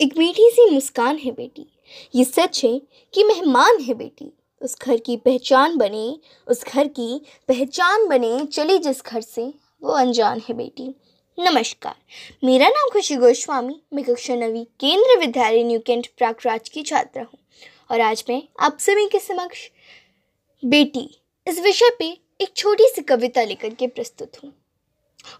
[0.00, 1.66] एक मीठी सी मुस्कान है बेटी।
[2.14, 2.82] ये सच है
[3.14, 8.78] कि मेहमान है बेटी। उस घर की पहचान बने, उस घर की पहचान बने चली
[8.78, 10.94] जिस घर से, वो अनजान है बेटी।
[11.38, 11.94] नमस्कार।
[12.44, 17.38] मेरा नाम खुशी गोस्वामी। मैं कक्षा नवी, केंद्रीय विद्यालय न्यू कैंट प्रागराज की छात्रा हूँ।
[17.90, 19.68] और आज मैं आप सभी के समक्ष
[20.64, 22.06] बेटी इस विषय पे
[22.40, 24.52] एक छोटी सी कविता लेकर के प्रस्तुत हूँ।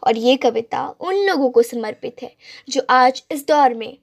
[0.04, 2.36] और ये कविता उन लोगों को समर्पित है,
[2.68, 3.98] जो आज इस दौर में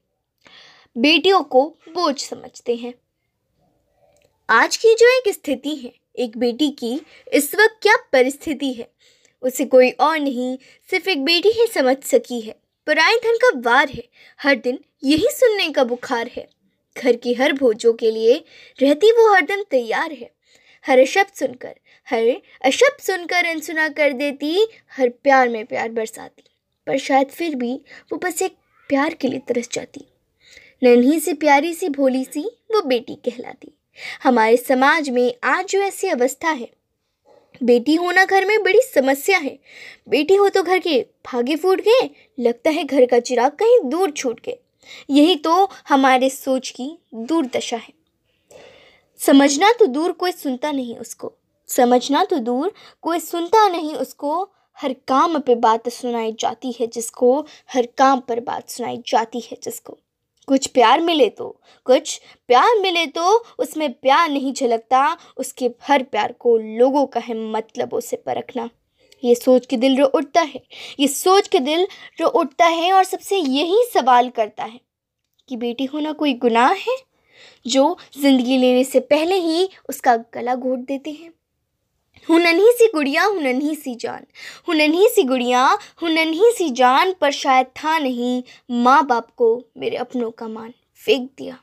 [0.97, 2.93] बेटियों को बोझ समझते हैं।
[4.49, 7.01] आज की जो एक स्थिति है, एक बेटी की
[7.33, 8.91] इस वक्त क्या परिस्थिति है
[9.43, 10.57] उसे कोई और नहीं,
[10.89, 12.55] सिर्फ़ एक बेटी ही समझ सकी है।
[12.87, 14.03] पराए धन का वार है,
[14.41, 16.49] हर दिन यही सुनने का बुखार है।
[16.97, 18.43] घर की हर भोजों के लिए
[18.81, 20.31] रहती वो हरदम तैयार है।
[20.87, 21.75] हर शब्द सुनकर,
[22.09, 26.43] हर अशब्द सुनकर अनसुना कर देती, हर प्यार में प्यार बरसाती।
[26.87, 28.55] पर शायद फिर भी वो बस एक
[28.87, 30.05] प्यार के लिए तरस जाती।
[30.83, 33.77] नन्ही सी प्यारी सी भोली सी वो बेटी कहलाती।
[34.23, 36.69] हमारे समाज में आज जो ऐसी अवस्था है।
[37.63, 39.59] बेटी होना घर में, बड़ी समस्या है।
[40.09, 42.09] बेटी हो तो घर के भागे फूट गए,
[42.39, 44.57] लगता है घर का चिराग कहीं दूर छूट गए।
[45.09, 47.93] यही तो हमारे सोच की दूरदशा है।
[49.17, 51.33] समझना तो दूर कोई सुनता नहीं उसको।
[51.67, 57.45] समझना तो दूर कोई सुनता नहीं उसको। हर काम पे बात सुनाई जाती है जिसको,
[57.73, 59.97] हर काम पर बात सुनाई जाती है जिसको।
[60.47, 61.49] कुछ प्यार मिले तो
[61.85, 67.35] कुछ प्यार मिले तो उसमें प्यार नहीं झलकता। उसके हर प्यार को लोगों का है
[67.51, 68.69] मतलब उसे परखना।
[69.23, 70.61] ये सोच के दिल रो उठता है,
[70.99, 71.87] ये सोच के दिल
[72.19, 74.79] रो उठता है और सबसे यही सवाल करता है
[75.49, 76.97] कि बेटी होना कोई गुनाह है?
[77.65, 81.31] जो ज़िंदगी लेने से पहले ही उसका गला घोट देते हैं।
[82.29, 84.25] हूँ नन्ही सी गुड़िया हूँ नन्ही सी जान।
[84.67, 89.65] हूँ नन्ही सी गुड़िया हूँ नन्ही सी जान, पर शायद था नहीं माँ बाप को
[89.77, 90.73] मेरे अपनों का मान।
[91.05, 91.57] फेंक दिया।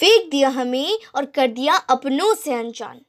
[0.00, 3.00] फेंक दिया हमें और कर दिया अपनों से अनजान।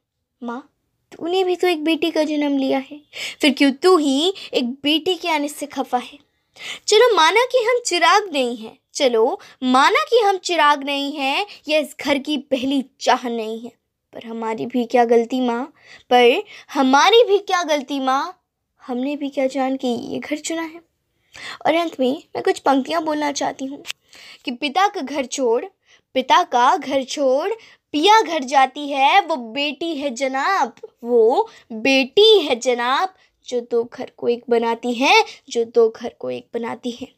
[0.42, 0.68] माँ,
[1.12, 3.00] तूने भी तो एक बेटी का जन्म लिया है।
[3.40, 6.18] फिर क्यों तू ही एक बेटी के आने से खफा है?
[6.86, 11.78] चलो माना कि हम चिराग नहीं हैं। चलो माना कि हम चिराग नहीं हैं यह
[11.78, 13.72] इस घर की पहली चाह नहीं है।
[14.16, 15.72] पर हमारी भी क्या गलती माँ?
[16.10, 18.40] पर हमारी भी क्या गलती माँ?
[18.86, 20.80] हमने भी क्या जान के ये घर चुना है?
[21.66, 23.84] और अंत में मैं कुछ पंक्तियाँ बोलना चाहती हूँ।
[24.44, 25.64] कि पिता का घर छोड़,
[26.14, 27.52] पिता का घर छोड़,
[27.92, 33.14] पिया घर जाती है, वो बेटी है जनाब, वो बेटी है जनाब,
[33.48, 37.08] जो दो घर को एक बनाती है, जो दो घर को एक बनाती है।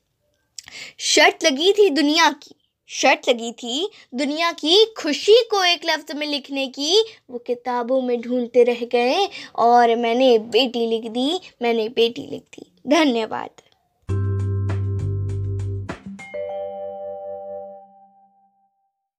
[0.99, 2.58] शर्त लगी थी दुनिया की
[2.91, 8.21] शर्त लगी थी दुनिया की खुशी को एक लफ्ज़ में लिखने की। वो किताबों में
[8.21, 13.51] ढूंढते रह गए और मैंने बेटी लिख दी, मैंने बेटी लिख दी। धन्यवाद।